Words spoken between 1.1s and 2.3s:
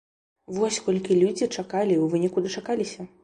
людзі чакалі і ў